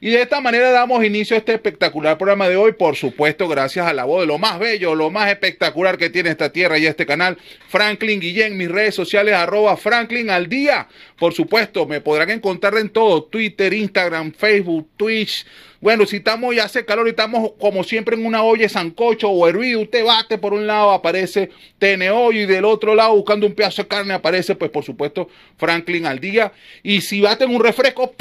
Y 0.00 0.10
de 0.10 0.22
esta 0.22 0.40
manera 0.40 0.70
damos 0.70 1.04
inicio 1.04 1.34
a 1.34 1.40
este 1.40 1.54
espectacular 1.54 2.16
programa 2.16 2.48
de 2.48 2.56
hoy, 2.56 2.72
por 2.72 2.94
supuesto, 2.94 3.48
gracias 3.48 3.84
a 3.86 3.92
la 3.92 4.04
voz 4.04 4.20
de 4.20 4.26
lo 4.28 4.38
más 4.38 4.60
bello, 4.60 4.94
lo 4.94 5.10
más 5.10 5.28
espectacular 5.28 5.98
que 5.98 6.08
tiene 6.08 6.30
esta 6.30 6.52
tierra 6.52 6.78
y 6.78 6.86
este 6.86 7.04
canal, 7.04 7.36
Franklin 7.68 8.20
Guillén, 8.20 8.56
mis 8.56 8.70
redes 8.70 8.94
sociales, 8.94 9.34
arroba 9.34 9.76
Franklin 9.76 10.30
al 10.30 10.48
día. 10.48 10.86
Por 11.18 11.34
supuesto, 11.34 11.84
me 11.86 12.00
podrán 12.00 12.30
encontrar 12.30 12.76
en 12.78 12.90
todo, 12.90 13.24
Twitter, 13.24 13.72
Instagram, 13.72 14.32
Facebook, 14.32 14.88
Twitch. 14.96 15.44
Bueno, 15.80 16.06
si 16.06 16.16
estamos 16.16 16.54
y 16.54 16.60
hace 16.60 16.84
calor 16.84 17.08
y 17.08 17.10
estamos 17.10 17.52
como 17.58 17.82
siempre 17.82 18.14
en 18.14 18.24
una 18.24 18.42
olla 18.42 18.62
de 18.62 18.68
sancocho 18.68 19.28
o 19.28 19.48
hervido, 19.48 19.80
usted 19.80 20.04
bate 20.04 20.38
por 20.38 20.52
un 20.52 20.66
lado, 20.66 20.92
aparece 20.92 21.50
TNO 21.78 22.30
y 22.32 22.46
del 22.46 22.64
otro 22.64 22.94
lado 22.94 23.14
buscando 23.14 23.46
un 23.46 23.54
pedazo 23.54 23.82
de 23.82 23.88
carne 23.88 24.14
aparece, 24.14 24.54
pues 24.54 24.70
por 24.70 24.84
supuesto, 24.84 25.28
Franklin 25.56 26.06
al 26.06 26.20
día. 26.20 26.52
Y 26.84 27.00
si 27.00 27.20
bate 27.20 27.44
en 27.44 27.54
un 27.54 27.62
refresco, 27.62 28.14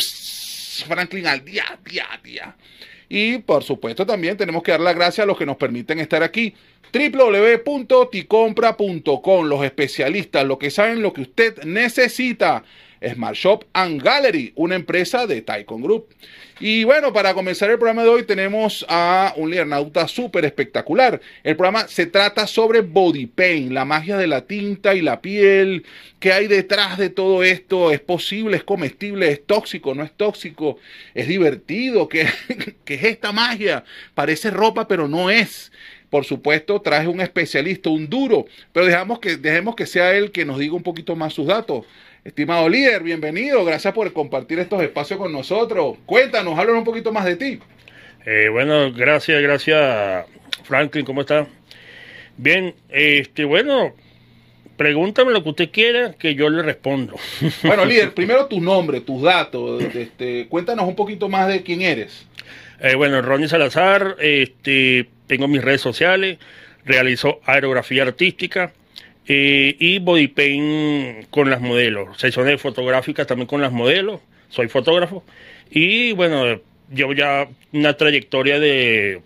Franklin 0.83 1.27
al 1.27 1.43
día, 1.43 1.65
día, 1.83 2.07
día. 2.23 2.55
Y 3.09 3.39
por 3.39 3.63
supuesto 3.63 4.05
también 4.05 4.37
tenemos 4.37 4.61
que 4.63 4.71
dar 4.71 4.79
las 4.81 4.95
gracias 4.95 5.23
a 5.23 5.27
los 5.27 5.37
que 5.37 5.45
nos 5.45 5.57
permiten 5.57 5.99
estar 5.99 6.23
aquí. 6.23 6.55
www.ticompra.com, 6.93 9.45
los 9.45 9.63
especialistas, 9.63 10.45
los 10.45 10.57
que 10.57 10.71
saben 10.71 11.01
lo 11.01 11.13
que 11.13 11.21
usted 11.21 11.63
necesita. 11.63 12.63
Smart 13.01 13.35
Shop 13.35 13.65
and 13.73 14.01
Gallery, 14.01 14.53
una 14.55 14.75
empresa 14.75 15.27
de 15.27 15.41
Taikon 15.41 15.81
Group. 15.81 16.07
Y 16.59 16.85
bueno, 16.85 17.13
para 17.13 17.35
comenzar 17.35 17.69
el 17.69 17.77
programa 17.77 18.03
de 18.03 18.09
hoy 18.09 18.23
tenemos 18.23 18.83
a 18.89 19.33
un 19.37 19.51
liernauta 19.51 20.07
súper 20.07 20.43
espectacular. 20.45 21.21
El 21.43 21.55
programa 21.55 21.87
se 21.87 22.07
trata 22.07 22.47
sobre 22.47 22.81
body 22.81 23.27
paint, 23.27 23.71
la 23.71 23.85
magia 23.85 24.17
de 24.17 24.25
la 24.25 24.41
tinta 24.41 24.95
y 24.95 25.01
la 25.01 25.21
piel. 25.21 25.85
¿Qué 26.19 26.33
hay 26.33 26.47
detrás 26.47 26.97
de 26.97 27.09
todo 27.11 27.43
esto? 27.43 27.91
¿Es 27.91 27.99
posible? 27.99 28.57
¿Es 28.57 28.63
comestible? 28.63 29.29
¿Es 29.29 29.45
tóxico? 29.45 29.93
¿No 29.93 30.03
es 30.03 30.11
tóxico? 30.13 30.79
¿Es 31.13 31.27
divertido? 31.27 32.09
¿Qué, 32.09 32.27
qué 32.85 32.95
es 32.95 33.03
esta 33.03 33.31
magia? 33.31 33.83
Parece 34.15 34.49
ropa, 34.49 34.87
pero 34.87 35.07
no 35.07 35.29
es. 35.29 35.71
Por 36.09 36.25
supuesto, 36.25 36.81
traje 36.81 37.07
un 37.07 37.21
especialista, 37.21 37.89
un 37.89 38.09
duro, 38.09 38.45
pero 38.71 38.85
dejamos 38.85 39.19
que, 39.19 39.35
dejemos 39.35 39.75
que 39.75 39.85
sea 39.85 40.13
él 40.15 40.31
que 40.31 40.45
nos 40.45 40.57
diga 40.57 40.73
un 40.73 40.83
poquito 40.83 41.15
más 41.15 41.33
sus 41.33 41.47
datos. 41.47 41.85
Estimado 42.27 42.67
líder, 42.67 43.03
bienvenido. 43.03 43.63
Gracias 43.63 43.93
por 43.93 44.11
compartir 44.11 44.59
estos 44.59 44.83
espacios 44.83 45.17
con 45.17 45.31
nosotros. 45.31 45.95
Cuéntanos, 46.05 46.59
háblanos 46.59 46.79
un 46.79 46.83
poquito 46.83 47.13
más 47.13 47.23
de 47.23 47.37
ti. 47.37 47.59
Eh, 48.25 48.49
bueno, 48.51 48.91
gracias, 48.91 49.41
gracias, 49.41 50.25
Franklin. 50.65 51.05
¿Cómo 51.05 51.21
está? 51.21 51.47
Bien, 52.35 52.75
este, 52.89 53.45
bueno, 53.45 53.95
pregúntame 54.75 55.31
lo 55.31 55.41
que 55.41 55.49
usted 55.51 55.71
quiera 55.71 56.15
que 56.19 56.35
yo 56.35 56.49
le 56.49 56.63
respondo. 56.63 57.15
Bueno, 57.63 57.85
líder, 57.85 58.13
primero 58.13 58.47
tu 58.47 58.59
nombre, 58.59 58.99
tus 58.99 59.21
datos. 59.21 59.81
Este, 59.95 60.47
cuéntanos 60.49 60.85
un 60.85 60.97
poquito 60.97 61.29
más 61.29 61.47
de 61.47 61.63
quién 61.63 61.81
eres. 61.81 62.27
Eh, 62.81 62.95
bueno, 62.95 63.21
Ronnie 63.21 63.47
Salazar, 63.47 64.17
este, 64.19 65.07
tengo 65.27 65.47
mis 65.47 65.63
redes 65.63 65.79
sociales, 65.79 66.39
realizo 66.83 67.39
aerografía 67.45 68.03
artística 68.03 68.73
eh, 69.27 69.75
y 69.79 69.99
body 69.99 70.27
paint 70.27 71.29
con 71.29 71.49
las 71.49 71.61
modelos, 71.61 72.17
sesiones 72.17 72.61
fotográficas 72.61 73.27
también 73.27 73.47
con 73.47 73.61
las 73.61 73.71
modelos, 73.71 74.21
soy 74.49 74.67
fotógrafo 74.67 75.23
y 75.69 76.13
bueno, 76.13 76.59
llevo 76.93 77.13
ya 77.13 77.47
una 77.73 77.95
trayectoria 77.95 78.59
de 78.59 79.21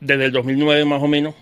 desde 0.00 0.24
el 0.26 0.32
2009 0.32 0.84
más 0.84 1.02
o 1.02 1.06
menos, 1.06 1.34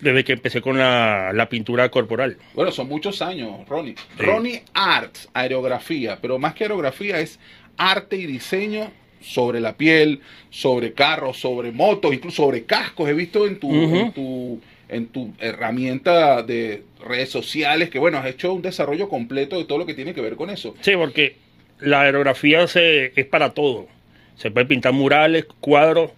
desde 0.00 0.24
que 0.24 0.32
empecé 0.32 0.62
con 0.62 0.78
la, 0.78 1.32
la 1.34 1.48
pintura 1.48 1.90
corporal. 1.90 2.38
Bueno, 2.54 2.72
son 2.72 2.88
muchos 2.88 3.20
años, 3.20 3.68
Ronnie. 3.68 3.94
Sí. 4.16 4.22
Ronnie 4.24 4.62
Arts, 4.72 5.28
aerografía, 5.34 6.18
pero 6.20 6.38
más 6.38 6.54
que 6.54 6.64
aerografía 6.64 7.20
es 7.20 7.38
arte 7.76 8.16
y 8.16 8.26
diseño 8.26 8.90
sobre 9.20 9.60
la 9.60 9.76
piel, 9.76 10.20
sobre 10.48 10.94
carros, 10.94 11.38
sobre 11.38 11.72
motos, 11.72 12.12
incluso 12.14 12.42
sobre 12.42 12.64
cascos. 12.64 13.08
He 13.08 13.12
visto 13.12 13.46
en 13.46 13.60
tu, 13.60 13.68
uh 13.68 13.72
-huh. 13.72 14.00
en 14.00 14.12
tu 14.12 14.60
en 14.90 15.06
tu 15.06 15.32
herramienta 15.38 16.42
de 16.42 16.82
redes 17.06 17.30
sociales, 17.30 17.90
que 17.90 17.98
bueno, 17.98 18.18
has 18.18 18.26
hecho 18.26 18.52
un 18.52 18.62
desarrollo 18.62 19.08
completo 19.08 19.56
de 19.56 19.64
todo 19.64 19.78
lo 19.78 19.86
que 19.86 19.94
tiene 19.94 20.14
que 20.14 20.20
ver 20.20 20.36
con 20.36 20.50
eso. 20.50 20.74
Sí, 20.80 20.92
porque 20.96 21.36
la 21.78 22.02
aerografía 22.02 22.66
se, 22.66 23.12
es 23.14 23.26
para 23.26 23.50
todo. 23.50 23.88
Se 24.36 24.50
puede 24.50 24.66
pintar 24.66 24.92
murales, 24.92 25.46
cuadros, 25.60 26.10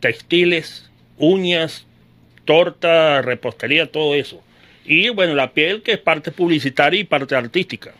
textiles, 0.00 0.90
uñas, 1.18 1.86
torta, 2.44 3.20
repostería, 3.22 3.90
todo 3.90 4.14
eso. 4.14 4.42
Y 4.84 5.10
bueno, 5.10 5.34
la 5.34 5.52
piel 5.52 5.82
que 5.82 5.92
es 5.92 5.98
parte 5.98 6.30
publicitaria 6.30 7.00
y 7.00 7.04
parte 7.04 7.34
artística. 7.34 7.92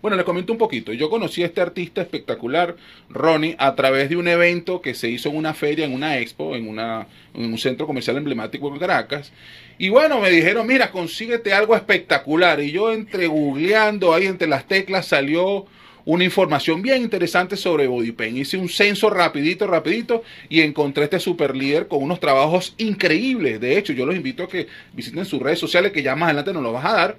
Bueno, 0.00 0.16
les 0.16 0.24
comento 0.24 0.52
un 0.52 0.58
poquito. 0.58 0.92
Yo 0.92 1.10
conocí 1.10 1.42
a 1.42 1.46
este 1.46 1.60
artista 1.60 2.00
espectacular, 2.00 2.76
Ronnie, 3.10 3.56
a 3.58 3.74
través 3.74 4.08
de 4.08 4.16
un 4.16 4.28
evento 4.28 4.80
que 4.80 4.94
se 4.94 5.10
hizo 5.10 5.28
en 5.28 5.36
una 5.36 5.54
feria, 5.54 5.84
en 5.84 5.92
una 5.92 6.18
expo, 6.18 6.54
en, 6.54 6.68
una, 6.68 7.08
en 7.34 7.52
un 7.52 7.58
centro 7.58 7.86
comercial 7.86 8.16
emblemático 8.16 8.68
en 8.68 8.78
Caracas. 8.78 9.32
Y 9.76 9.88
bueno, 9.88 10.20
me 10.20 10.30
dijeron, 10.30 10.66
mira, 10.66 10.92
consíguete 10.92 11.52
algo 11.52 11.74
espectacular. 11.74 12.60
Y 12.60 12.70
yo 12.70 12.92
entre 12.92 13.26
googleando 13.26 14.14
ahí 14.14 14.26
entre 14.26 14.46
las 14.46 14.68
teclas 14.68 15.06
salió 15.06 15.66
una 16.08 16.24
información 16.24 16.80
bien 16.80 17.02
interesante 17.02 17.54
sobre 17.54 17.86
body. 17.86 18.14
Hice 18.34 18.56
un 18.56 18.70
censo 18.70 19.10
rapidito, 19.10 19.66
rapidito 19.66 20.22
y 20.48 20.62
encontré 20.62 21.04
este 21.04 21.20
super 21.20 21.54
líder 21.54 21.86
con 21.86 22.02
unos 22.02 22.18
trabajos 22.18 22.74
increíbles. 22.78 23.60
De 23.60 23.76
hecho, 23.76 23.92
yo 23.92 24.06
los 24.06 24.16
invito 24.16 24.44
a 24.44 24.48
que 24.48 24.68
visiten 24.94 25.26
sus 25.26 25.42
redes 25.42 25.58
sociales 25.58 25.92
que 25.92 26.02
ya 26.02 26.16
más 26.16 26.28
adelante 26.28 26.54
nos 26.54 26.62
lo 26.62 26.72
vas 26.72 26.86
a 26.86 26.94
dar 26.94 27.18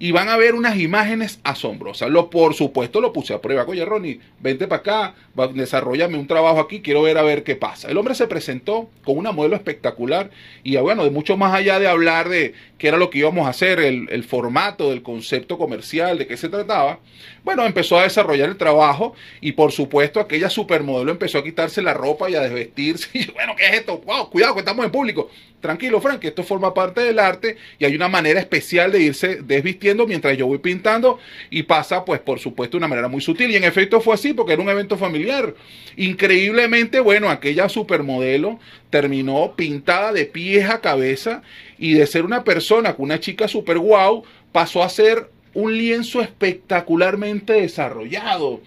y 0.00 0.10
van 0.10 0.28
a 0.28 0.36
ver 0.36 0.56
unas 0.56 0.76
imágenes 0.76 1.38
asombrosas. 1.44 2.10
Lo, 2.10 2.28
por 2.28 2.54
supuesto, 2.54 3.00
lo 3.00 3.12
puse 3.12 3.34
a 3.34 3.40
prueba. 3.40 3.64
Oye, 3.68 3.84
Ronnie, 3.84 4.18
vente 4.40 4.66
para 4.66 4.80
acá, 4.80 5.14
desarrollame 5.54 6.18
un 6.18 6.26
trabajo 6.26 6.58
aquí, 6.58 6.80
quiero 6.80 7.02
ver 7.02 7.18
a 7.18 7.22
ver 7.22 7.44
qué 7.44 7.54
pasa. 7.54 7.88
El 7.88 7.98
hombre 7.98 8.16
se 8.16 8.26
presentó 8.26 8.90
con 9.04 9.16
una 9.16 9.30
modelo 9.30 9.54
espectacular 9.54 10.30
y 10.64 10.76
bueno, 10.78 11.04
de 11.04 11.10
mucho 11.10 11.36
más 11.36 11.54
allá 11.54 11.78
de 11.78 11.86
hablar 11.86 12.28
de 12.28 12.54
qué 12.78 12.88
era 12.88 12.96
lo 12.96 13.10
que 13.10 13.18
íbamos 13.18 13.46
a 13.46 13.50
hacer, 13.50 13.78
el, 13.78 14.08
el 14.10 14.24
formato 14.24 14.90
del 14.90 15.02
concepto 15.02 15.56
comercial, 15.56 16.18
de 16.18 16.26
qué 16.26 16.36
se 16.36 16.48
trataba, 16.48 16.98
bueno, 17.44 17.64
empezó 17.64 17.96
a 17.98 18.02
desarrollar 18.02 18.23
el 18.32 18.56
trabajo 18.56 19.14
y 19.40 19.52
por 19.52 19.72
supuesto 19.72 20.20
aquella 20.20 20.50
supermodelo 20.50 21.10
empezó 21.10 21.38
a 21.38 21.44
quitarse 21.44 21.82
la 21.82 21.94
ropa 21.94 22.30
y 22.30 22.34
a 22.34 22.40
desvestirse. 22.40 23.08
Y 23.14 23.30
bueno, 23.30 23.54
¿qué 23.56 23.66
es 23.66 23.74
esto? 23.74 23.98
Wow, 23.98 24.30
cuidado 24.30 24.54
que 24.54 24.60
estamos 24.60 24.84
en 24.84 24.90
público. 24.90 25.30
Tranquilo, 25.60 25.98
Frank, 26.00 26.22
esto 26.24 26.42
forma 26.42 26.74
parte 26.74 27.00
del 27.00 27.18
arte 27.18 27.56
y 27.78 27.86
hay 27.86 27.96
una 27.96 28.08
manera 28.08 28.38
especial 28.38 28.92
de 28.92 29.00
irse 29.00 29.36
desvistiendo 29.36 30.06
mientras 30.06 30.36
yo 30.36 30.46
voy 30.46 30.58
pintando 30.58 31.18
y 31.48 31.62
pasa, 31.62 32.04
pues, 32.04 32.20
por 32.20 32.38
supuesto, 32.38 32.72
de 32.76 32.78
una 32.78 32.88
manera 32.88 33.08
muy 33.08 33.22
sutil. 33.22 33.50
Y 33.50 33.56
en 33.56 33.64
efecto 33.64 34.02
fue 34.02 34.14
así 34.14 34.34
porque 34.34 34.52
era 34.52 34.60
un 34.60 34.68
evento 34.68 34.98
familiar. 34.98 35.54
Increíblemente, 35.96 37.00
bueno, 37.00 37.30
aquella 37.30 37.70
supermodelo 37.70 38.58
terminó 38.90 39.54
pintada 39.56 40.12
de 40.12 40.26
pies 40.26 40.68
a 40.68 40.82
cabeza 40.82 41.42
y 41.78 41.94
de 41.94 42.06
ser 42.06 42.26
una 42.26 42.44
persona 42.44 42.94
con 42.94 43.04
una 43.04 43.20
chica 43.20 43.48
super 43.48 43.78
guau, 43.78 44.22
pasó 44.52 44.82
a 44.82 44.88
ser 44.90 45.30
un 45.54 45.76
lienzo 45.76 46.20
espectacularmente 46.20 47.54
desarrollado. 47.54 48.60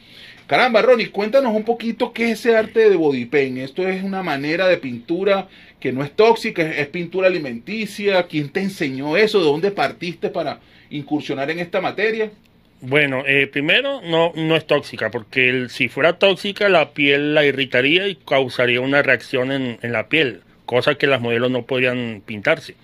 Caramba, 0.48 0.82
Ronnie, 0.82 1.10
cuéntanos 1.10 1.54
un 1.54 1.64
poquito 1.64 2.14
qué 2.14 2.32
es 2.32 2.40
ese 2.40 2.56
arte 2.56 2.90
de 2.90 2.96
body 2.96 3.26
paint. 3.26 3.58
Esto 3.58 3.88
es 3.88 4.02
una 4.02 4.24
manera 4.24 4.68
de 4.68 4.78
pintura 4.78 5.50
que 5.80 5.92
no 5.92 6.04
es 6.04 6.12
tóxica, 6.12 6.64
es 6.64 6.88
pintura 6.88 7.28
alimenticia. 7.28 8.24
¿Quién 8.24 8.50
te 8.50 8.62
enseñó 8.62 9.18
eso? 9.18 9.40
¿De 9.40 9.46
dónde 9.46 9.72
partiste 9.72 10.30
para 10.30 10.60
incursionar 10.90 11.52
en 11.52 11.60
esta 11.60 11.82
materia? 11.82 12.32
Bueno, 12.80 13.24
eh, 13.26 13.48
primero 13.48 14.02
no, 14.02 14.32
no 14.36 14.56
es 14.56 14.66
tóxica, 14.66 15.10
porque 15.10 15.66
si 15.70 15.90
fuera 15.90 16.20
tóxica 16.20 16.70
la 16.70 16.92
piel 16.92 17.34
la 17.34 17.44
irritaría 17.44 18.08
y 18.08 18.16
causaría 18.16 18.82
una 18.82 19.02
reacción 19.02 19.52
en, 19.52 19.80
en 19.82 19.92
la 19.92 20.08
piel, 20.08 20.42
cosa 20.66 20.96
que 20.96 21.08
las 21.08 21.20
modelos 21.20 21.52
no 21.52 21.66
podrían 21.66 22.22
pintarse. 22.26 22.76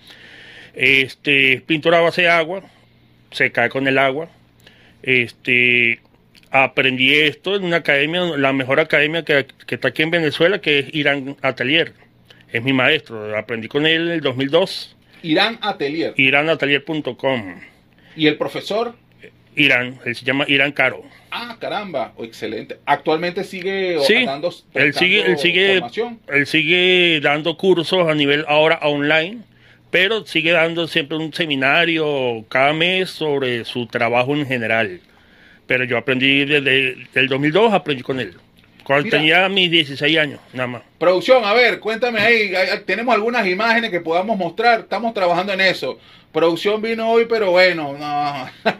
Este, 0.74 1.62
pintura 1.64 1.98
a 1.98 2.02
base 2.02 2.22
de 2.22 2.28
agua, 2.28 2.64
se 3.34 3.52
cae 3.52 3.68
con 3.68 3.86
el 3.86 3.98
agua. 3.98 4.28
Este, 5.02 6.00
aprendí 6.50 7.12
esto 7.14 7.56
en 7.56 7.64
una 7.64 7.76
academia, 7.78 8.22
la 8.36 8.52
mejor 8.52 8.80
academia 8.80 9.24
que, 9.24 9.46
que, 9.66 9.74
está 9.74 9.88
aquí 9.88 10.02
en 10.02 10.10
Venezuela, 10.10 10.60
que 10.60 10.78
es 10.78 10.94
Irán 10.94 11.36
Atelier. 11.42 11.92
Es 12.52 12.62
mi 12.62 12.72
maestro, 12.72 13.36
aprendí 13.36 13.68
con 13.68 13.86
él 13.86 14.08
en 14.08 14.12
el 14.14 14.20
2002. 14.20 14.96
Irán 15.22 15.58
Atelier. 15.60 16.14
IránAtelier.com. 16.16 17.60
¿Y 18.16 18.26
el 18.28 18.36
profesor? 18.36 18.94
Irán, 19.56 19.98
él 20.04 20.14
se 20.14 20.24
llama 20.24 20.44
Irán 20.48 20.72
Caro. 20.72 21.02
Ah, 21.30 21.56
caramba, 21.60 22.12
oh, 22.16 22.24
excelente. 22.24 22.78
Actualmente 22.86 23.44
sigue 23.44 23.98
sí, 24.06 24.24
dando, 24.24 24.52
él 24.74 24.94
sigue, 24.94 25.26
él 25.26 25.38
sigue, 25.38 25.74
formación? 25.74 26.20
él 26.28 26.46
sigue 26.46 27.20
dando 27.20 27.56
cursos 27.56 28.08
a 28.08 28.14
nivel 28.14 28.44
ahora 28.48 28.78
online 28.82 29.42
pero 29.94 30.26
sigue 30.26 30.50
dando 30.50 30.88
siempre 30.88 31.16
un 31.16 31.32
seminario 31.32 32.44
cada 32.48 32.72
mes 32.72 33.10
sobre 33.10 33.64
su 33.64 33.86
trabajo 33.86 34.34
en 34.34 34.44
general. 34.44 34.98
Pero 35.68 35.84
yo 35.84 35.96
aprendí 35.96 36.44
desde 36.44 36.96
el 37.14 37.28
2002, 37.28 37.72
aprendí 37.72 38.02
con 38.02 38.18
él. 38.18 38.34
Cuando 38.82 39.04
Mira. 39.04 39.18
tenía 39.18 39.48
mis 39.48 39.70
16 39.70 40.18
años, 40.18 40.40
nada 40.52 40.66
más. 40.66 40.82
Producción, 40.98 41.44
a 41.44 41.54
ver, 41.54 41.78
cuéntame 41.78 42.18
ahí. 42.18 42.52
Tenemos 42.84 43.14
algunas 43.14 43.46
imágenes 43.46 43.92
que 43.92 44.00
podamos 44.00 44.36
mostrar. 44.36 44.80
Estamos 44.80 45.14
trabajando 45.14 45.52
en 45.52 45.60
eso. 45.60 46.00
Producción 46.32 46.82
vino 46.82 47.08
hoy, 47.08 47.26
pero 47.28 47.52
bueno, 47.52 47.96
no. 47.96 48.50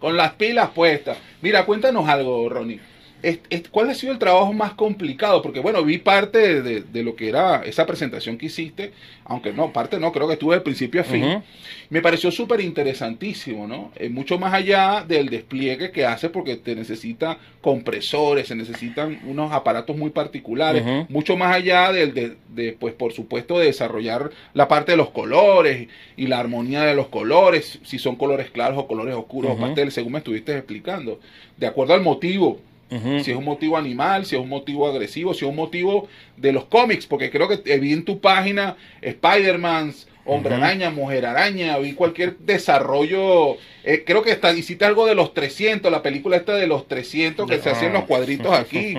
con 0.00 0.16
las 0.16 0.32
pilas 0.32 0.70
puestas. 0.70 1.18
Mira, 1.40 1.64
cuéntanos 1.66 2.08
algo, 2.08 2.48
Ronnie. 2.48 2.80
Es- 3.22 3.40
es- 3.50 3.68
¿Cuál 3.68 3.90
ha 3.90 3.94
sido 3.94 4.12
el 4.12 4.18
trabajo 4.18 4.52
más 4.52 4.74
complicado? 4.74 5.42
Porque 5.42 5.58
bueno, 5.60 5.82
vi 5.82 5.98
parte 5.98 6.62
de, 6.62 6.82
de 6.82 7.02
lo 7.02 7.16
que 7.16 7.28
era 7.28 7.62
esa 7.64 7.84
presentación 7.84 8.38
que 8.38 8.46
hiciste, 8.46 8.92
aunque 9.24 9.52
no, 9.52 9.72
parte 9.72 9.98
no, 9.98 10.12
creo 10.12 10.28
que 10.28 10.34
estuve 10.34 10.54
de 10.54 10.60
principio 10.60 11.00
a 11.00 11.04
fin. 11.04 11.42
Me 11.90 12.00
pareció 12.00 12.30
súper 12.30 12.60
interesantísimo, 12.60 13.66
¿no? 13.66 13.90
Eh, 13.96 14.08
mucho 14.08 14.38
más 14.38 14.54
allá 14.54 15.04
del 15.06 15.28
despliegue 15.30 15.90
que 15.90 16.04
hace 16.06 16.30
porque 16.30 16.56
te 16.56 16.76
necesita 16.76 17.38
compresores, 17.60 18.46
se 18.48 18.54
necesitan 18.54 19.18
unos 19.26 19.52
aparatos 19.52 19.96
muy 19.96 20.10
particulares, 20.10 20.84
mucho 21.08 21.36
más 21.36 21.54
allá 21.56 21.92
del, 21.92 22.14
de, 22.14 22.36
de, 22.54 22.72
pues 22.72 22.94
por 22.94 23.12
supuesto, 23.12 23.58
de 23.58 23.66
desarrollar 23.66 24.30
la 24.54 24.68
parte 24.68 24.92
de 24.92 24.96
los 24.96 25.10
colores 25.10 25.88
y 26.16 26.26
la 26.28 26.38
armonía 26.38 26.82
de 26.84 26.94
los 26.94 27.08
colores, 27.08 27.80
si 27.84 27.98
son 27.98 28.16
colores 28.16 28.50
claros 28.50 28.78
o 28.78 28.86
colores 28.86 29.14
oscuros 29.16 29.52
Ujú. 29.52 29.62
o 29.62 29.66
pasteles, 29.66 29.94
según 29.94 30.12
me 30.12 30.18
estuviste 30.18 30.56
explicando, 30.56 31.18
de 31.56 31.66
acuerdo 31.66 31.94
al 31.94 32.00
motivo, 32.02 32.60
Si 32.90 33.30
es 33.30 33.36
un 33.36 33.44
motivo 33.44 33.76
animal, 33.76 34.24
si 34.24 34.34
es 34.34 34.40
un 34.40 34.48
motivo 34.48 34.88
agresivo, 34.88 35.34
si 35.34 35.44
es 35.44 35.50
un 35.50 35.56
motivo 35.56 36.08
de 36.36 36.52
los 36.52 36.64
cómics, 36.64 37.06
porque 37.06 37.30
creo 37.30 37.48
que 37.48 37.78
vi 37.78 37.92
en 37.92 38.04
tu 38.04 38.20
página 38.20 38.76
Spider-Man, 39.02 39.92
Hombre. 40.30 40.54
Araña, 40.54 40.90
Mujer 40.90 41.24
Araña, 41.24 41.78
vi 41.78 41.94
cualquier 41.94 42.36
desarrollo, 42.36 43.56
eh, 43.82 44.04
creo 44.04 44.22
que 44.22 44.32
hasta 44.32 44.52
hiciste 44.52 44.84
algo 44.84 45.06
de 45.06 45.14
los 45.14 45.32
300, 45.32 45.90
la 45.90 46.02
película 46.02 46.36
esta 46.36 46.54
de 46.54 46.66
los 46.66 46.86
300 46.86 47.48
que 47.48 47.58
se 47.60 47.70
hacían 47.70 47.94
los 47.94 48.04
cuadritos 48.04 48.52
aquí. 48.52 48.94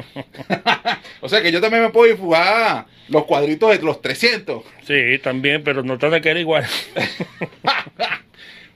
o 1.21 1.29
sea 1.29 1.43
que 1.43 1.51
yo 1.51 1.61
también 1.61 1.83
me 1.83 1.89
puedo 1.89 2.11
dibujar 2.11 2.87
los 3.09 3.25
cuadritos 3.25 3.69
de 3.77 3.85
los 3.85 4.01
300. 4.01 4.63
Sí, 4.87 5.19
también, 5.21 5.63
pero 5.63 5.83
no 5.83 5.99
trata 5.99 6.19
que 6.19 6.29
era 6.29 6.39
igual. 6.39 6.65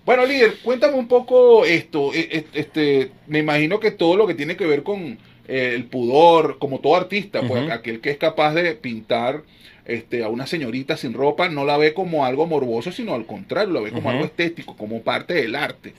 Bueno, 0.06 0.26
líder, 0.26 0.56
cuéntame 0.64 0.96
un 0.96 1.08
poco 1.08 1.66
esto. 1.66 2.14
e- 2.14 2.28
e- 2.32 2.46
Este, 2.54 3.12
me 3.28 3.40
imagino 3.40 3.80
que 3.80 3.92
todo 3.92 4.18
lo 4.18 4.28
que 4.28 4.34
tiene 4.36 4.58
que 4.58 4.66
ver 4.66 4.84
con 4.84 5.18
eh, 5.48 5.74
el 5.76 5.86
pudor, 5.86 6.58
como 6.60 6.80
todo 6.80 6.96
artista, 6.96 7.42
pues 7.48 7.70
aquel 7.72 8.00
que 8.02 8.12
es 8.12 8.18
capaz 8.18 8.54
de 8.54 8.74
pintar 8.76 9.44
este, 9.86 10.24
a 10.24 10.30
una 10.30 10.48
señorita 10.48 10.96
sin 10.96 11.14
ropa, 11.14 11.50
no 11.50 11.66
la 11.66 11.78
ve 11.78 11.94
como 11.94 12.24
algo 12.26 12.46
morboso, 12.48 12.92
sino 12.94 13.14
al 13.14 13.26
contrario, 13.26 13.74
la 13.74 13.82
ve 13.82 13.92
como 13.92 14.10
algo 14.10 14.26
estético, 14.26 14.76
como 14.78 15.02
parte 15.02 15.34
del 15.34 15.56
arte. 15.56 15.94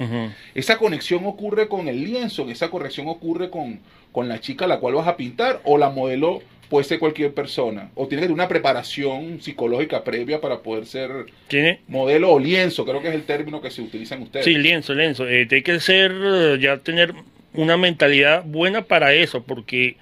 ¿Esa 0.54 0.78
conexión 0.78 1.26
ocurre 1.26 1.68
con 1.68 1.88
el 1.88 2.02
lienzo? 2.04 2.48
¿Esa 2.50 2.70
conexión 2.70 3.08
ocurre 3.08 3.50
con, 3.50 3.80
con 4.12 4.28
la 4.28 4.40
chica 4.40 4.64
a 4.64 4.68
la 4.68 4.80
cual 4.80 4.94
vas 4.94 5.06
a 5.08 5.16
pintar? 5.16 5.60
¿O 5.64 5.76
la 5.76 5.90
modelo 5.90 6.40
puede 6.74 6.88
ser 6.88 6.98
cualquier 6.98 7.32
persona? 7.32 7.90
¿O 7.94 8.08
tiene 8.08 8.22
que 8.22 8.26
tener 8.26 8.34
una 8.34 8.48
preparación 8.48 9.40
psicológica 9.40 10.02
previa 10.02 10.40
para 10.40 10.58
poder 10.58 10.86
ser 10.86 11.26
Tiene, 11.46 11.82
modelo 11.86 12.32
o 12.32 12.40
lienzo? 12.40 12.84
Creo 12.84 13.00
que 13.00 13.10
es 13.10 13.14
el 13.14 13.22
término 13.22 13.62
que 13.62 13.70
se 13.70 13.80
utilizan 13.80 14.22
ustedes. 14.22 14.44
Sí, 14.44 14.58
lienzo, 14.58 14.92
lienzo. 14.92 15.28
Eh, 15.28 15.46
tiene 15.46 15.62
que 15.62 15.78
ser, 15.78 16.10
eh, 16.12 16.58
ya 16.60 16.78
tener 16.78 17.14
una 17.52 17.76
mentalidad 17.76 18.42
buena 18.44 18.82
para 18.82 19.12
eso, 19.12 19.44
porque 19.44 19.98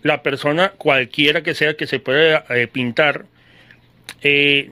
la 0.00 0.22
persona, 0.22 0.70
cualquiera 0.78 1.42
que 1.42 1.52
sea 1.52 1.74
que 1.74 1.86
se 1.86 2.00
pueda 2.00 2.46
eh, 2.48 2.68
pintar, 2.68 3.26
eh, 4.22 4.70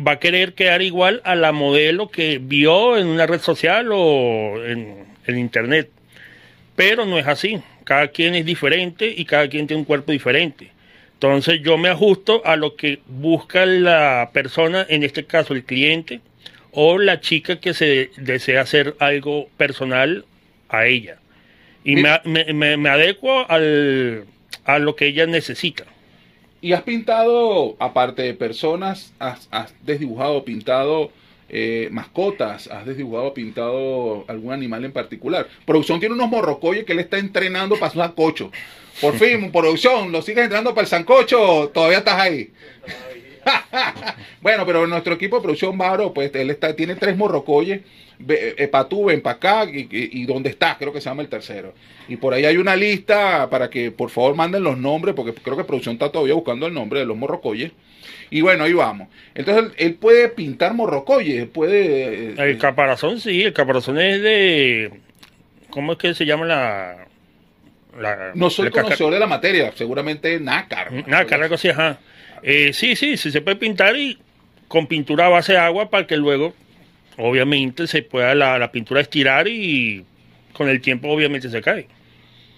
va 0.00 0.12
a 0.12 0.18
querer 0.18 0.54
quedar 0.54 0.80
igual 0.80 1.20
a 1.26 1.34
la 1.34 1.52
modelo 1.52 2.08
que 2.08 2.40
vio 2.42 2.96
en 2.96 3.08
una 3.08 3.26
red 3.26 3.42
social 3.42 3.90
o 3.92 4.64
en, 4.64 5.04
en 5.26 5.38
internet. 5.38 5.90
Pero 6.76 7.04
no 7.04 7.18
es 7.18 7.26
así. 7.26 7.60
Cada 7.86 8.08
quien 8.08 8.34
es 8.34 8.44
diferente 8.44 9.08
y 9.16 9.24
cada 9.24 9.48
quien 9.48 9.66
tiene 9.68 9.80
un 9.80 9.86
cuerpo 9.86 10.12
diferente. 10.12 10.72
Entonces 11.14 11.62
yo 11.62 11.78
me 11.78 11.88
ajusto 11.88 12.42
a 12.44 12.56
lo 12.56 12.76
que 12.76 13.00
busca 13.06 13.64
la 13.66 14.30
persona, 14.34 14.86
en 14.88 15.04
este 15.04 15.24
caso 15.24 15.54
el 15.54 15.64
cliente, 15.64 16.20
o 16.72 16.98
la 16.98 17.20
chica 17.20 17.60
que 17.60 17.74
se 17.74 18.10
desea 18.18 18.62
hacer 18.62 18.96
algo 18.98 19.48
personal 19.56 20.26
a 20.68 20.86
ella. 20.86 21.18
Y 21.84 21.96
me, 21.96 22.10
me- 22.52 22.76
me 22.76 22.88
adecuo 22.90 23.46
al, 23.48 24.26
a 24.64 24.78
lo 24.80 24.96
que 24.96 25.06
ella 25.06 25.26
necesita. 25.26 25.84
Y 26.60 26.72
has 26.72 26.82
pintado, 26.82 27.76
aparte 27.78 28.22
de 28.22 28.34
personas, 28.34 29.14
has, 29.18 29.48
has 29.52 29.74
desdibujado, 29.84 30.44
pintado 30.44 31.12
eh, 31.48 31.88
mascotas, 31.92 32.66
has 32.68 32.86
desdibujado, 32.86 33.32
pintado 33.32 34.24
algún 34.28 34.52
animal 34.52 34.84
en 34.84 34.92
particular. 34.92 35.48
Producción 35.64 36.00
tiene 36.00 36.14
unos 36.14 36.28
morrocoyes 36.28 36.84
que 36.84 36.92
él 36.92 37.00
está 37.00 37.18
entrenando 37.18 37.78
para 37.78 37.92
su 37.92 37.98
sancocho. 37.98 38.50
Por 39.00 39.14
fin, 39.14 39.50
producción, 39.52 40.10
lo 40.10 40.22
sigues 40.22 40.44
entrenando 40.44 40.74
para 40.74 40.82
el 40.82 40.88
sancocho, 40.88 41.70
todavía 41.72 41.98
estás 41.98 42.18
ahí. 42.20 42.50
bueno, 44.40 44.66
pero 44.66 44.86
nuestro 44.86 45.14
equipo 45.14 45.36
de 45.36 45.42
producción, 45.42 45.76
Mauro, 45.76 46.12
pues 46.12 46.34
él 46.34 46.50
está, 46.50 46.74
tiene 46.74 46.96
tres 46.96 47.16
morrocoyes, 47.16 47.82
para 48.72 48.88
tú, 48.88 49.04
ven 49.04 49.20
para 49.20 49.36
acá, 49.36 49.64
y, 49.70 49.82
y, 49.82 50.22
y 50.22 50.26
dónde 50.26 50.50
está, 50.50 50.76
creo 50.78 50.92
que 50.92 51.00
se 51.00 51.08
llama 51.08 51.22
el 51.22 51.28
tercero. 51.28 51.74
Y 52.08 52.16
por 52.16 52.34
ahí 52.34 52.44
hay 52.44 52.56
una 52.56 52.74
lista 52.74 53.48
para 53.50 53.70
que 53.70 53.90
por 53.90 54.10
favor 54.10 54.34
manden 54.34 54.64
los 54.64 54.78
nombres, 54.78 55.14
porque 55.14 55.32
creo 55.32 55.56
que 55.56 55.64
producción 55.64 55.94
está 55.94 56.10
todavía 56.10 56.34
buscando 56.34 56.66
el 56.66 56.74
nombre 56.74 57.00
de 57.00 57.06
los 57.06 57.16
morrocoyes. 57.16 57.72
Y 58.30 58.40
bueno, 58.40 58.64
ahí 58.64 58.72
vamos. 58.72 59.08
Entonces 59.34 59.72
él, 59.76 59.94
puede 59.94 60.28
pintar 60.28 60.74
morrocoyes, 60.74 61.46
puede... 61.48 62.30
eh, 62.30 62.34
El 62.36 62.58
caparazón, 62.58 63.20
sí, 63.20 63.42
el 63.42 63.52
caparazón 63.52 63.98
es 63.98 64.22
de... 64.22 64.90
¿Cómo 65.70 65.92
es 65.92 65.98
que 65.98 66.14
se 66.14 66.26
llama 66.26 66.46
la...? 66.46 67.06
la 68.00 68.32
no 68.34 68.50
soy 68.50 68.70
conocedor 68.70 69.12
de 69.12 69.20
la 69.20 69.26
materia, 69.26 69.72
seguramente 69.74 70.38
nácar. 70.40 70.92
Nada, 71.06 71.24
carga 71.26 71.54
así, 71.54 71.68
ajá. 71.68 71.98
Eh, 72.42 72.72
sí, 72.72 72.96
sí, 72.96 73.16
sí 73.16 73.30
se 73.30 73.40
puede 73.40 73.56
pintar 73.56 73.96
y 73.96 74.18
con 74.68 74.86
pintura 74.86 75.26
a 75.26 75.30
base 75.30 75.52
de 75.52 75.58
agua 75.58 75.90
para 75.90 76.06
que 76.06 76.16
luego, 76.16 76.54
obviamente, 77.16 77.86
se 77.86 78.02
pueda 78.02 78.34
la, 78.34 78.58
la 78.58 78.72
pintura 78.72 79.00
estirar 79.00 79.48
y 79.48 80.04
con 80.52 80.68
el 80.68 80.80
tiempo, 80.80 81.08
obviamente, 81.08 81.48
se 81.48 81.62
cae. 81.62 81.86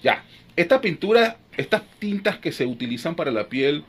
Ya, 0.03 0.25
esta 0.57 0.81
pintura, 0.81 1.37
estas 1.57 1.83
tintas 1.99 2.39
que 2.39 2.53
se 2.53 2.67
utilizan 2.67 3.15
para 3.15 3.31
la 3.31 3.49
piel, 3.49 3.85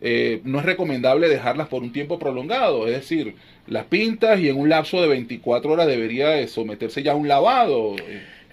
eh, 0.00 0.40
no 0.44 0.58
es 0.60 0.64
recomendable 0.64 1.28
dejarlas 1.28 1.68
por 1.68 1.82
un 1.82 1.92
tiempo 1.92 2.18
prolongado. 2.18 2.86
Es 2.86 2.94
decir, 2.94 3.34
las 3.66 3.84
pintas 3.84 4.40
y 4.40 4.48
en 4.48 4.56
un 4.56 4.68
lapso 4.68 5.00
de 5.02 5.08
24 5.08 5.70
horas 5.72 5.86
debería 5.86 6.28
de 6.30 6.48
someterse 6.48 7.02
ya 7.02 7.12
a 7.12 7.16
un 7.16 7.28
lavado. 7.28 7.96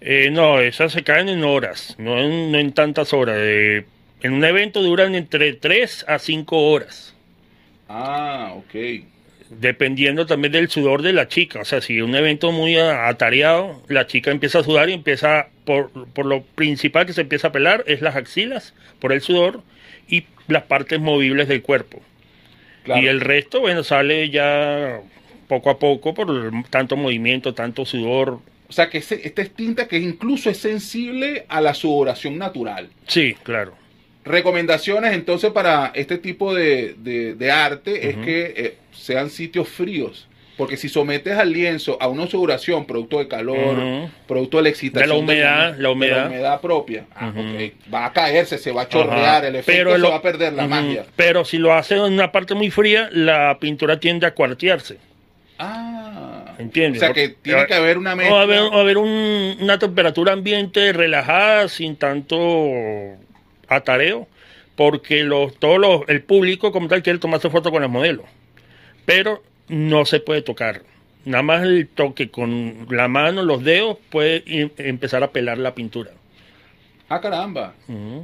Eh, 0.02 0.30
no, 0.32 0.60
esas 0.60 0.92
se 0.92 1.04
caen 1.04 1.30
en 1.30 1.44
horas, 1.44 1.96
no 1.98 2.20
en, 2.20 2.52
no 2.52 2.60
en 2.60 2.72
tantas 2.74 3.14
horas. 3.14 3.38
Eh, 3.40 3.86
en 4.22 4.34
un 4.34 4.44
evento 4.44 4.82
duran 4.82 5.16
entre 5.16 5.54
3 5.54 6.06
a 6.08 6.20
5 6.20 6.70
horas, 6.70 7.16
Ah, 7.88 8.54
ok. 8.58 9.06
dependiendo 9.50 10.26
también 10.26 10.52
del 10.52 10.70
sudor 10.70 11.02
de 11.02 11.14
la 11.14 11.28
chica. 11.28 11.62
O 11.62 11.66
sea, 11.66 11.82
si 11.82 12.02
un 12.02 12.16
evento 12.16 12.52
muy 12.52 12.76
atareado, 12.78 13.82
la 13.88 14.08
chica 14.08 14.32
empieza 14.32 14.60
a 14.60 14.64
sudar 14.64 14.90
y 14.90 14.94
empieza, 14.94 15.48
por, 15.66 15.92
por 16.14 16.26
lo 16.26 16.42
principal 16.44 17.06
que 17.06 17.14
se 17.14 17.22
empieza 17.22 17.48
a 17.48 17.52
pelar 17.52 17.84
es 17.88 18.02
las 18.02 18.16
axilas, 18.16 18.74
por 19.00 19.14
el 19.14 19.22
sudor, 19.22 19.62
y 20.10 20.26
las 20.48 20.64
partes 20.64 21.00
movibles 21.00 21.48
del 21.48 21.62
cuerpo. 21.62 22.02
Claro. 22.84 23.02
Y 23.02 23.08
el 23.08 23.20
resto, 23.22 23.60
bueno, 23.60 23.84
sale 23.84 24.30
ya 24.30 25.02
poco 25.48 25.70
a 25.70 25.80
poco 25.80 26.14
por 26.14 26.52
tanto 26.70 26.96
movimiento, 26.96 27.54
tanto 27.54 27.86
sudor. 27.86 28.40
O 28.70 28.74
sea, 28.74 28.90
que 28.90 28.98
esta 28.98 29.42
es 29.42 29.52
tinta 29.54 29.88
que 29.88 29.98
incluso 29.98 30.50
es 30.50 30.58
sensible 30.58 31.46
a 31.48 31.62
la 31.62 31.74
sudoración 31.74 32.38
natural. 32.38 32.90
Sí, 33.08 33.36
claro. 33.44 33.76
Recomendaciones 34.26 35.14
entonces 35.14 35.52
para 35.52 35.92
este 35.96 36.18
tipo 36.18 36.54
de, 36.54 36.96
de- 36.98 37.36
de 37.36 37.52
arte 37.52 38.10
es 38.10 38.18
que 38.18 38.54
eh, 38.58 38.78
sean 38.92 39.30
sitios 39.30 39.70
fríos. 39.70 40.28
Porque 40.58 40.76
si 40.76 40.90
sometes 40.90 41.38
al 41.38 41.54
lienzo 41.54 41.98
a 42.02 42.08
una 42.08 42.26
sudoración 42.26 42.86
producto 42.86 43.20
de 43.20 43.28
calor, 43.28 44.10
producto 44.28 44.58
de 44.58 44.64
la 44.64 44.70
excitación, 44.70 45.08
De 45.10 45.14
la 45.14 45.20
humedad, 45.20 45.74
de 45.74 45.82
la 45.84 45.90
humedad. 45.92 46.16
de 46.16 46.22
la 46.22 46.28
humedad 46.30 46.62
propia, 46.62 47.06
ah, 47.16 47.30
ok. 47.30 47.94
va 47.94 48.06
a 48.08 48.12
caerse, 48.14 48.58
se 48.58 48.72
va 48.72 48.82
a 48.84 48.90
chorrear, 48.90 49.46
el 49.46 49.56
efecto 49.58 49.72
Pero 49.78 49.92
se 49.94 49.98
lo- 50.00 50.10
va 50.10 50.16
a 50.16 50.22
perder 50.24 50.54
la 50.54 50.68
magia. 50.68 51.06
Pero 51.16 51.46
si 51.46 51.60
lo 51.60 51.74
hacen 51.74 52.00
en 52.00 52.14
una 52.14 52.32
parte 52.32 52.56
muy 52.56 52.72
fría, 52.72 53.08
la 53.12 53.58
pintura 53.60 54.00
tiende 54.00 54.26
a 54.26 54.34
cuartearse. 54.34 54.98
Ah, 55.60 56.56
¿Entiendes? 56.58 57.02
O 57.04 57.06
sea 57.06 57.14
que 57.14 57.30
tiene 57.30 57.66
que 57.68 57.74
haber 57.76 57.98
una 58.00 58.16
mezcla. 58.16 58.40
A 58.40 58.42
haber, 58.42 58.60
va 58.62 58.78
a 58.78 58.82
haber 58.82 58.98
un- 58.98 59.58
una 59.62 59.78
temperatura 59.78 60.34
ambiente 60.34 60.92
relajada, 60.92 61.68
sin 61.68 61.96
tanto 61.96 62.38
atareo, 63.68 64.28
porque 64.76 65.24
los, 65.24 65.56
todo 65.60 65.78
los- 65.78 66.02
el 66.08 66.24
público 66.24 66.72
como 66.72 66.88
tal 66.88 67.04
quiere 67.04 67.20
tomarse 67.20 67.50
foto 67.50 67.72
con 67.72 67.82
las 67.82 67.92
modelos. 67.92 68.26
Pero 69.06 69.42
no 69.70 70.06
se 70.06 70.20
puede 70.20 70.42
tocar. 70.42 70.82
Nada 71.26 71.44
más 71.44 71.64
el 71.64 71.88
toque 71.88 72.30
con 72.30 72.88
la 72.90 73.08
mano, 73.08 73.44
los 73.44 73.64
dedos, 73.64 73.98
puede 74.10 74.44
empezar 74.78 75.24
a 75.24 75.32
pelar 75.32 75.58
la 75.58 75.76
pintura. 75.76 76.12
Ah, 77.10 77.22
caramba. 77.22 77.74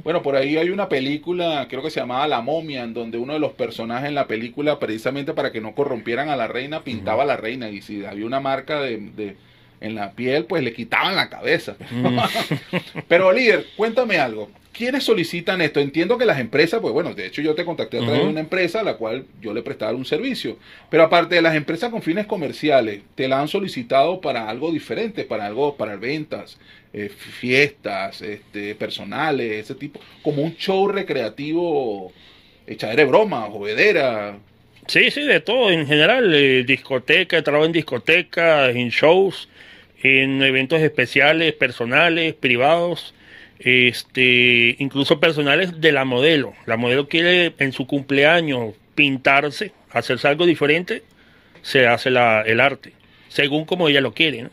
Bueno, 0.02 0.22
por 0.22 0.36
ahí 0.36 0.56
hay 0.58 0.68
una 0.70 0.88
película, 0.90 1.66
creo 1.70 1.82
que 1.82 1.90
se 1.90 2.00
llamaba 2.00 2.28
La 2.28 2.42
momia, 2.42 2.82
en 2.82 2.92
donde 2.92 3.16
uno 3.18 3.32
de 3.32 3.38
los 3.38 3.52
personajes 3.52 4.08
en 4.08 4.14
la 4.14 4.26
película, 4.26 4.78
precisamente 4.78 5.32
para 5.32 5.52
que 5.52 5.60
no 5.62 5.74
corrompieran 5.74 6.28
a 6.28 6.36
la 6.36 6.48
reina, 6.48 6.82
pintaba 6.84 7.22
a 7.22 7.26
la 7.26 7.36
reina. 7.38 7.70
Y 7.70 7.80
si 7.80 8.04
había 8.04 8.26
una 8.26 8.40
marca 8.40 8.80
de, 8.80 8.98
de- 8.98 9.36
en 9.84 9.94
la 9.94 10.12
piel, 10.12 10.46
pues 10.46 10.62
le 10.62 10.72
quitaban 10.72 11.14
la 11.14 11.28
cabeza. 11.28 11.76
Mm. 11.90 12.18
Pero 13.08 13.32
líder, 13.32 13.66
cuéntame 13.76 14.18
algo. 14.18 14.50
¿Quiénes 14.72 15.04
solicitan 15.04 15.60
esto? 15.60 15.78
Entiendo 15.78 16.18
que 16.18 16.24
las 16.24 16.40
empresas, 16.40 16.80
pues 16.80 16.92
bueno, 16.92 17.14
de 17.14 17.26
hecho 17.26 17.40
yo 17.40 17.54
te 17.54 17.64
contacté 17.64 17.98
a 17.98 18.00
través 18.00 18.22
de 18.22 18.28
una 18.28 18.40
empresa 18.40 18.80
a 18.80 18.82
la 18.82 18.94
cual 18.94 19.24
yo 19.40 19.54
le 19.54 19.62
prestaba 19.62 19.92
un 19.92 20.04
servicio. 20.04 20.58
Pero 20.90 21.04
aparte 21.04 21.36
de 21.36 21.42
las 21.42 21.54
empresas 21.54 21.90
con 21.90 22.02
fines 22.02 22.26
comerciales, 22.26 23.02
te 23.14 23.28
la 23.28 23.40
han 23.40 23.46
solicitado 23.46 24.20
para 24.20 24.48
algo 24.48 24.72
diferente, 24.72 25.22
para 25.22 25.46
algo, 25.46 25.76
para 25.76 25.94
ventas, 25.94 26.58
eh, 26.92 27.08
fiestas, 27.08 28.20
este, 28.22 28.74
personales, 28.74 29.52
ese 29.52 29.76
tipo, 29.76 30.00
como 30.22 30.42
un 30.42 30.56
show 30.56 30.88
recreativo, 30.88 32.12
echadera 32.66 33.04
de 33.04 33.08
broma, 33.08 33.42
jovedera. 33.42 34.38
Sí, 34.88 35.10
sí, 35.12 35.22
de 35.22 35.40
todo, 35.40 35.70
en 35.70 35.86
general, 35.86 36.34
eh, 36.34 36.64
discoteca, 36.64 37.40
trabajo 37.42 37.66
en 37.66 37.72
discotecas, 37.72 38.74
en 38.74 38.88
shows, 38.88 39.48
en 40.04 40.42
eventos 40.42 40.80
especiales, 40.80 41.54
personales, 41.54 42.34
privados, 42.34 43.14
este, 43.58 44.76
incluso 44.78 45.18
personales 45.18 45.80
de 45.80 45.92
la 45.92 46.04
modelo. 46.04 46.52
La 46.66 46.76
modelo 46.76 47.08
quiere 47.08 47.54
en 47.58 47.72
su 47.72 47.86
cumpleaños 47.86 48.74
pintarse, 48.94 49.72
hacerse 49.90 50.28
algo 50.28 50.44
diferente, 50.46 51.02
se 51.62 51.86
hace 51.86 52.10
la- 52.10 52.42
el 52.42 52.60
arte, 52.60 52.92
según 53.28 53.64
como 53.64 53.88
ella 53.88 54.02
lo 54.02 54.12
quiere, 54.12 54.42
¿no? 54.42 54.50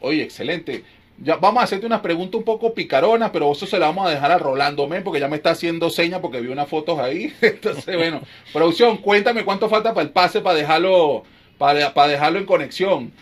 Oye, 0.00 0.22
excelente. 0.22 0.84
Ya 1.18 1.36
vamos 1.36 1.60
a 1.60 1.64
hacerte 1.64 1.86
unas 1.86 2.00
preguntas 2.00 2.38
un 2.38 2.44
poco 2.44 2.72
picaronas, 2.74 3.30
pero 3.30 3.50
eso 3.50 3.66
se 3.66 3.78
la 3.78 3.86
vamos 3.86 4.06
a 4.06 4.10
dejar 4.10 4.30
a 4.30 4.38
Rolando 4.38 4.86
Men, 4.86 5.02
porque 5.02 5.20
ya 5.20 5.28
me 5.28 5.36
está 5.36 5.50
haciendo 5.50 5.90
señas 5.90 6.20
porque 6.20 6.40
vi 6.40 6.48
unas 6.48 6.68
fotos 6.68 6.98
ahí. 7.00 7.32
Entonces, 7.40 7.96
bueno, 7.96 8.20
producción, 8.52 8.98
cuéntame 8.98 9.44
cuánto 9.44 9.68
falta 9.68 9.92
para 9.92 10.06
el 10.06 10.12
pase 10.12 10.40
para 10.40 10.56
dejarlo, 10.56 11.24
para, 11.58 11.92
para 11.94 12.12
dejarlo 12.12 12.38
en 12.38 12.46
conexión. 12.46 13.12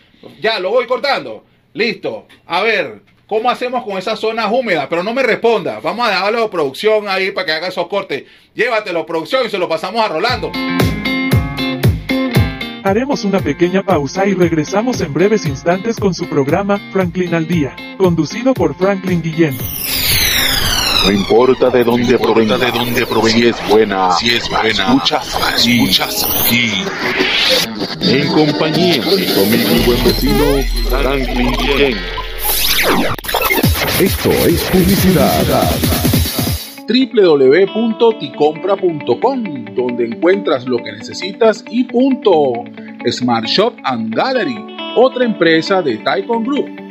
Ya, 0.41 0.59
lo 0.61 0.71
voy 0.71 0.87
cortando. 0.87 1.45
Listo. 1.75 2.27
A 2.47 2.63
ver, 2.63 3.01
¿cómo 3.27 3.51
hacemos 3.51 3.85
con 3.85 3.97
esas 3.97 4.19
zonas 4.19 4.51
húmedas? 4.53 4.87
Pero 4.89 5.03
no 5.03 5.15
me 5.15 5.23
responda. 5.23 5.81
Vamos 5.81 6.07
a 6.07 6.11
dejarlo 6.11 6.45
a 6.45 6.51
producción 6.51 7.09
ahí 7.09 7.31
para 7.31 7.47
que 7.47 7.53
haga 7.53 7.69
esos 7.69 7.89
cortes. 7.89 8.25
Llévatelo, 8.55 9.07
producción, 9.07 9.47
y 9.47 9.51
se 9.51 9.59
lo 9.59 9.69
pasamos 9.69 10.05
a 10.05 10.09
Rolando. 10.09 10.53
Haremos 12.85 13.25
una 13.25 13.39
pequeña 13.39 13.85
pausa 13.85 14.27
y 14.27 14.35
regresamos 14.35 15.01
en 15.01 15.15
breves 15.15 15.47
instantes 15.47 15.99
con 15.99 16.15
su 16.15 16.29
programa 16.29 16.81
Franklin 16.93 17.33
al 17.33 17.47
Día, 17.47 17.77
conducido 17.97 18.55
por 18.55 18.75
Franklin 18.75 19.23
Guillén. 19.23 19.57
No 21.05 21.11
importa 21.11 21.69
de 21.69 21.83
dónde 21.83 22.17
provenga, 22.17 22.57
de 22.57 22.71
dónde 22.71 23.05
provenga, 23.07 23.37
si 23.37 23.49
es 23.49 23.57
buena, 23.69 24.13
si 24.13 24.31
es 24.31 24.49
buena, 24.49 24.95
escuchas 24.95 25.37
la 25.37 25.57
aquí, 26.45 26.85
en 28.03 28.29
compañía 28.29 29.03
de 29.03 29.25
y 29.25 29.83
buen 29.85 30.05
vecino 30.05 30.63
Franklin 30.89 31.51
Guillén. 31.59 31.99
Esto 34.01 34.31
es 34.31 34.63
publicidad. 34.71 35.73
www.ticompra.com, 36.87 39.65
donde 39.75 40.07
encuentras 40.07 40.67
lo 40.67 40.79
que 40.79 40.93
necesitas 40.93 41.65
y 41.69 41.83
punto. 41.85 42.65
Smart 43.11 43.47
Shop 43.47 43.75
and 43.83 44.15
Gallery, 44.15 44.57
otra 44.97 45.25
empresa 45.25 45.83
de 45.83 45.97
Taikon 45.99 46.45
Group. 46.45 46.82